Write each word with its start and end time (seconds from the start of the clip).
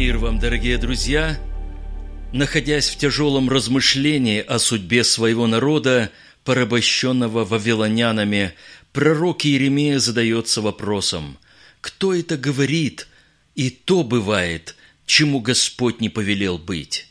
Мир 0.00 0.16
вам, 0.16 0.38
дорогие 0.38 0.78
друзья! 0.78 1.38
Находясь 2.32 2.88
в 2.88 2.96
тяжелом 2.96 3.50
размышлении 3.50 4.40
о 4.40 4.58
судьбе 4.58 5.04
своего 5.04 5.46
народа, 5.46 6.10
порабощенного 6.42 7.44
вавилонянами, 7.44 8.54
пророк 8.94 9.44
Иеремия 9.44 9.98
задается 9.98 10.62
вопросом, 10.62 11.36
кто 11.82 12.14
это 12.14 12.38
говорит, 12.38 13.08
и 13.54 13.68
то 13.68 14.02
бывает, 14.02 14.74
чему 15.04 15.38
Господь 15.38 16.00
не 16.00 16.08
повелел 16.08 16.56
быть. 16.56 17.06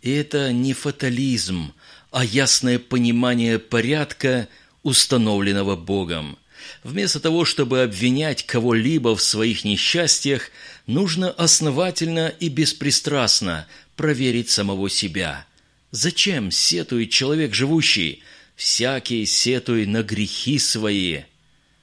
И 0.00 0.10
это 0.10 0.52
не 0.52 0.72
фатализм, 0.72 1.72
а 2.10 2.24
ясное 2.24 2.80
понимание 2.80 3.60
порядка, 3.60 4.48
установленного 4.82 5.76
Богом. 5.76 6.36
Вместо 6.84 7.20
того, 7.20 7.44
чтобы 7.44 7.82
обвинять 7.82 8.44
кого-либо 8.44 9.14
в 9.14 9.22
своих 9.22 9.64
несчастьях, 9.64 10.50
нужно 10.86 11.30
основательно 11.30 12.28
и 12.28 12.48
беспристрастно 12.48 13.66
проверить 13.96 14.50
самого 14.50 14.90
себя. 14.90 15.46
Зачем 15.90 16.50
сетует 16.50 17.10
человек 17.10 17.54
живущий? 17.54 18.22
Всякий 18.56 19.26
сетуй 19.26 19.86
на 19.86 20.02
грехи 20.02 20.58
свои. 20.58 21.22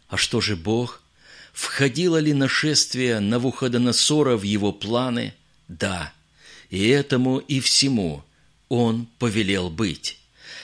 А 0.08 0.18
что 0.18 0.42
же 0.42 0.56
Бог? 0.56 1.02
Входило 1.54 2.18
ли 2.18 2.34
нашествие 2.34 3.20
Навуходоносора 3.20 4.38
в 4.38 4.44
его 4.44 4.72
планы? 4.72 5.34
Да. 5.68 6.14
И 6.70 6.88
этому 6.88 7.40
и 7.40 7.59
всему 7.59 8.23
он 8.70 9.08
повелел 9.18 9.70
быть. 9.70 10.20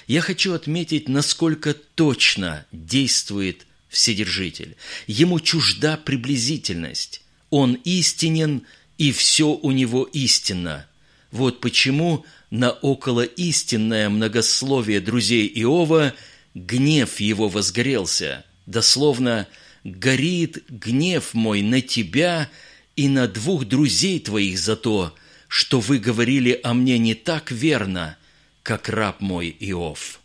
Я 0.08 0.22
хочу 0.22 0.54
отметить, 0.54 1.10
насколько 1.10 1.74
точно 1.74 2.66
действует 2.72 3.66
Вседержитель. 3.96 4.76
Ему 5.08 5.40
чужда 5.40 5.96
приблизительность. 5.96 7.22
Он 7.50 7.76
истинен, 7.86 8.64
и 8.98 9.14
все 9.14 9.48
у 9.48 9.72
него 9.72 10.04
истинно. 10.04 10.86
Вот 11.32 11.62
почему 11.62 12.26
на 12.50 12.72
околоистинное 12.72 14.10
многословие 14.10 15.00
друзей 15.00 15.50
Иова 15.62 16.14
гнев 16.54 17.22
его 17.22 17.48
возгорелся. 17.48 18.44
Дословно 18.66 19.48
«горит 19.86 20.66
гнев 20.68 21.34
мой 21.34 21.62
на 21.62 21.80
тебя 21.80 22.50
и 22.98 23.08
на 23.08 23.30
двух 23.30 23.64
друзей 23.64 24.20
твоих 24.20 24.60
за 24.60 24.76
то, 24.76 25.16
что 25.48 25.80
вы 25.80 26.00
говорили 26.00 26.60
о 26.66 26.74
мне 26.74 26.98
не 26.98 27.14
так 27.14 27.50
верно, 27.50 28.18
как 28.62 28.90
раб 28.90 29.22
мой 29.22 29.56
Иов». 29.58 30.20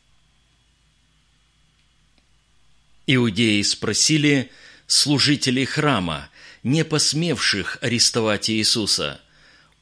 Иудеи 3.06 3.62
спросили 3.62 4.50
служителей 4.86 5.64
храма, 5.64 6.30
не 6.62 6.84
посмевших 6.84 7.78
арестовать 7.80 8.50
Иисуса, 8.50 9.20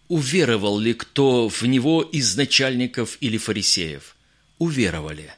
уверовал 0.08 0.78
ли 0.78 0.94
кто 0.94 1.48
в 1.48 1.62
Него 1.64 2.02
из 2.02 2.36
начальников 2.36 3.19
или 3.20 3.36
фарисеев. 3.36 4.16
Уверовали. 4.58 5.33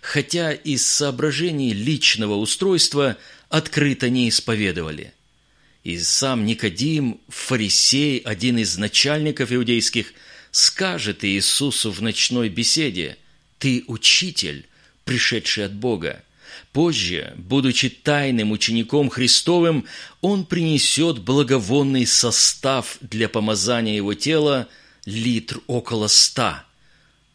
Хотя 0.00 0.52
из 0.52 0.86
соображений 0.86 1.72
личного 1.72 2.34
устройства 2.34 3.16
открыто 3.48 4.08
не 4.08 4.28
исповедовали. 4.28 5.12
И 5.84 5.98
сам 5.98 6.44
Никодим, 6.46 7.20
фарисей, 7.28 8.18
один 8.18 8.58
из 8.58 8.76
начальников 8.76 9.52
иудейских, 9.52 10.12
скажет 10.50 11.24
Иисусу 11.24 11.90
в 11.90 12.02
ночной 12.02 12.48
беседе, 12.48 13.18
«Ты 13.58 13.84
учитель, 13.86 14.66
пришедший 15.04 15.66
от 15.66 15.74
Бога, 15.74 16.24
Позже, 16.72 17.34
будучи 17.36 17.88
тайным 17.88 18.52
учеником 18.52 19.08
Христовым, 19.08 19.86
он 20.20 20.44
принесет 20.44 21.20
благовонный 21.20 22.06
состав 22.06 22.98
для 23.00 23.28
помазания 23.28 23.96
его 23.96 24.14
тела 24.14 24.68
литр 25.04 25.60
около 25.66 26.08
ста. 26.08 26.64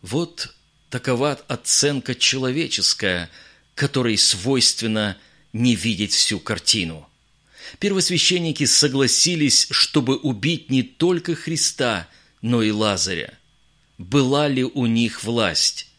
Вот 0.01 0.53
такова 0.89 1.33
оценка 1.47 2.15
человеческая, 2.15 3.29
которой 3.75 4.17
свойственно 4.17 5.17
не 5.53 5.75
видеть 5.75 6.13
всю 6.13 6.39
картину. 6.39 7.07
Первосвященники 7.79 8.65
согласились, 8.65 9.67
чтобы 9.71 10.17
убить 10.17 10.69
не 10.69 10.83
только 10.83 11.35
Христа, 11.35 12.07
но 12.41 12.61
и 12.61 12.71
Лазаря. 12.71 13.37
Была 13.97 14.47
ли 14.47 14.63
у 14.63 14.85
них 14.87 15.23
власть? 15.23 15.90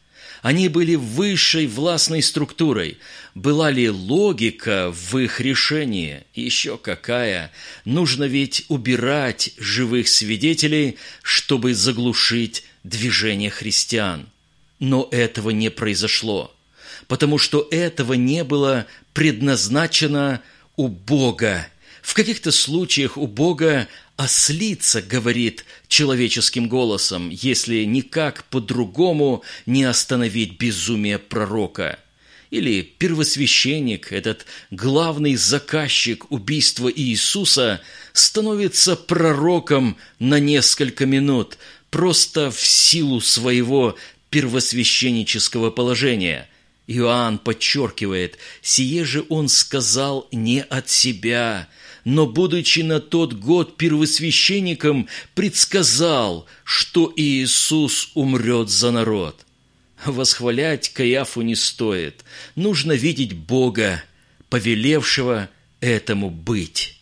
Они 0.42 0.68
были 0.68 0.96
высшей 0.96 1.68
властной 1.68 2.20
структурой. 2.20 2.98
Была 3.36 3.70
ли 3.70 3.88
логика 3.88 4.92
в 4.92 5.16
их 5.18 5.40
решении? 5.40 6.24
Еще 6.34 6.76
какая? 6.76 7.52
Нужно 7.84 8.24
ведь 8.24 8.64
убирать 8.68 9.52
живых 9.56 10.08
свидетелей, 10.08 10.98
чтобы 11.22 11.74
заглушить 11.74 12.64
движение 12.82 13.50
христиан. 13.50 14.28
Но 14.80 15.08
этого 15.12 15.50
не 15.50 15.70
произошло, 15.70 16.52
потому 17.06 17.38
что 17.38 17.68
этого 17.70 18.14
не 18.14 18.42
было 18.42 18.86
предназначено 19.14 20.42
у 20.74 20.88
Бога. 20.88 21.68
В 22.02 22.14
каких-то 22.14 22.50
случаях 22.50 23.16
у 23.16 23.28
Бога 23.28 23.88
ослица 24.16 25.00
говорит 25.00 25.64
человеческим 25.86 26.68
голосом, 26.68 27.30
если 27.30 27.84
никак 27.84 28.44
по-другому 28.50 29.42
не 29.66 29.84
остановить 29.84 30.58
безумие 30.58 31.18
пророка. 31.18 31.98
Или 32.50 32.82
первосвященник, 32.82 34.12
этот 34.12 34.44
главный 34.70 35.36
заказчик 35.36 36.30
убийства 36.30 36.92
Иисуса, 36.94 37.80
становится 38.12 38.94
пророком 38.96 39.96
на 40.18 40.38
несколько 40.38 41.06
минут, 41.06 41.56
просто 41.88 42.50
в 42.50 42.60
силу 42.60 43.20
своего 43.20 43.96
первосвященнического 44.28 45.70
положения. 45.70 46.48
Иоанн 46.88 47.38
подчеркивает, 47.38 48.38
«Сие 48.60 49.04
же 49.04 49.24
он 49.28 49.48
сказал 49.48 50.28
не 50.32 50.62
от 50.62 50.90
себя, 50.90 51.68
но, 52.04 52.26
будучи 52.26 52.80
на 52.80 53.00
тот 53.00 53.34
год 53.34 53.76
первосвященником, 53.76 55.08
предсказал, 55.34 56.46
что 56.64 57.12
Иисус 57.16 58.10
умрет 58.14 58.68
за 58.68 58.90
народ. 58.90 59.46
Восхвалять 60.04 60.88
Каяфу 60.92 61.42
не 61.42 61.54
стоит. 61.54 62.24
Нужно 62.56 62.92
видеть 62.92 63.34
Бога, 63.34 64.02
повелевшего 64.48 65.48
этому 65.80 66.30
быть. 66.30 66.98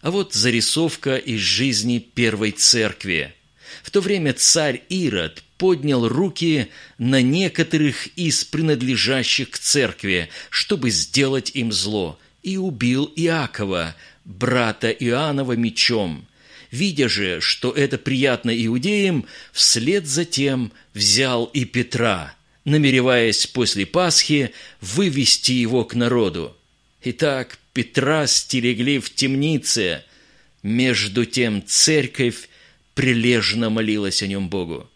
А 0.00 0.10
вот 0.10 0.32
зарисовка 0.32 1.16
из 1.16 1.40
жизни 1.40 1.98
первой 1.98 2.52
церкви. 2.52 3.34
В 3.82 3.90
то 3.90 4.00
время 4.00 4.32
царь 4.32 4.82
Ирод 4.88 5.44
поднял 5.58 6.08
руки 6.08 6.68
на 6.96 7.20
некоторых 7.20 8.06
из 8.16 8.44
принадлежащих 8.44 9.50
к 9.50 9.58
церкви, 9.58 10.30
чтобы 10.48 10.90
сделать 10.90 11.50
им 11.52 11.70
зло– 11.70 12.18
и 12.42 12.56
убил 12.56 13.12
Иакова, 13.16 13.94
брата 14.24 14.90
Иоаннова, 14.90 15.52
мечом. 15.52 16.26
Видя 16.70 17.08
же, 17.08 17.40
что 17.40 17.72
это 17.72 17.98
приятно 17.98 18.50
иудеям, 18.50 19.26
вслед 19.52 20.06
за 20.06 20.24
тем 20.24 20.72
взял 20.94 21.46
и 21.46 21.64
Петра, 21.64 22.34
намереваясь 22.64 23.46
после 23.46 23.86
Пасхи 23.86 24.52
вывести 24.80 25.52
его 25.52 25.84
к 25.84 25.94
народу. 25.94 26.56
Итак, 27.02 27.58
Петра 27.72 28.26
стерегли 28.26 28.98
в 28.98 29.12
темнице, 29.14 30.04
между 30.62 31.24
тем 31.24 31.64
церковь 31.66 32.48
прилежно 32.94 33.70
молилась 33.70 34.22
о 34.22 34.26
нем 34.26 34.48
Богу. 34.48 34.88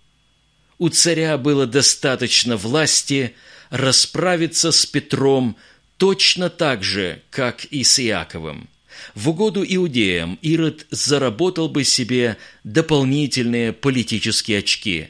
У 0.79 0.89
царя 0.91 1.39
было 1.39 1.67
достаточно 1.67 2.57
власти 2.57 3.35
расправиться 3.71 4.73
с 4.73 4.85
Петром 4.87 5.57
точно 5.97 6.51
так 6.51 6.83
же, 6.83 7.23
как 7.31 7.65
и 7.67 7.85
с 7.85 8.01
Иаковым. 8.01 8.69
В 9.15 9.31
угоду 9.31 9.65
иудеям 9.67 10.39
Ирод 10.43 10.87
заработал 10.91 11.69
бы 11.69 11.85
себе 11.85 12.37
дополнительные 12.65 13.73
политические 13.73 14.59
очки. 14.59 15.09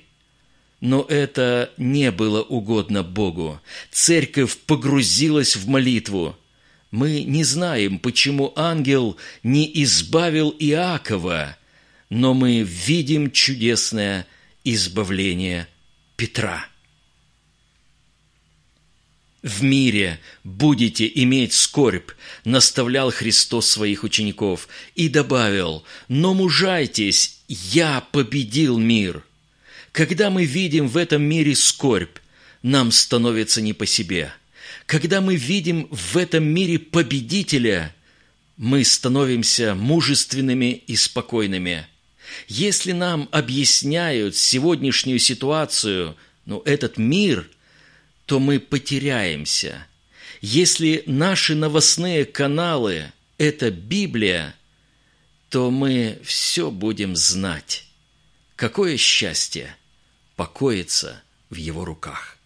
Но 0.81 1.03
это 1.09 1.71
не 1.77 2.11
было 2.11 2.43
угодно 2.43 3.03
Богу. 3.03 3.61
Церковь 3.91 4.57
погрузилась 4.59 5.57
в 5.57 5.69
молитву. 5.69 6.37
Мы 6.91 7.23
не 7.23 7.45
знаем, 7.45 7.99
почему 7.99 8.53
ангел 8.57 9.17
не 9.43 9.71
избавил 9.83 10.55
Иакова, 10.59 11.57
но 12.11 12.35
мы 12.35 12.63
видим 12.63 13.31
чудесное 13.31 14.27
избавление 14.65 15.67
Петра 16.17 16.67
в 19.45 19.63
мире 19.63 20.19
будете 20.43 21.09
иметь 21.15 21.53
скорбь», 21.53 22.11
наставлял 22.45 23.13
Христос 23.13 23.69
своих 23.69 24.03
учеников 24.03 24.69
и 24.97 25.09
добавил, 25.09 25.85
«но 26.09 26.35
мужайтесь, 26.35 27.39
я 27.47 28.01
победил 28.11 28.79
мир». 28.79 29.23
Когда 29.93 30.31
мы 30.31 30.45
видим 30.45 30.89
в 30.89 30.97
этом 30.97 31.23
мире 31.23 31.55
скорбь, 31.55 32.17
нам 32.63 32.91
становится 32.91 33.61
не 33.61 33.75
по 33.75 33.87
себе. 33.87 34.33
Когда 34.87 35.21
мы 35.21 35.37
видим 35.37 35.89
в 35.91 36.17
этом 36.17 36.45
мире 36.45 36.79
победителя, 36.79 37.95
мы 38.57 38.83
становимся 38.83 39.75
мужественными 39.75 40.83
и 40.87 40.97
спокойными. 40.97 41.87
Если 42.49 42.93
нам 42.93 43.29
объясняют 43.31 44.37
сегодняшнюю 44.37 45.19
ситуацию, 45.19 46.17
ну, 46.47 46.63
этот 46.65 46.97
мир, 46.97 47.49
то 48.27 48.41
мы 48.41 48.59
потеряемся. 48.61 49.87
Если 50.41 51.03
наши 51.07 51.55
новостные 51.55 52.25
каналы– 52.25 53.13
это 53.39 53.71
Библия, 53.71 54.55
то 55.49 55.71
мы 55.71 56.21
все 56.25 56.71
будем 56.71 57.17
знать. 57.17 57.87
Какое 58.57 58.97
счастье 58.97 59.77
покоится 60.37 61.23
в 61.51 61.57
Его 61.57 61.85
руках. 61.85 62.39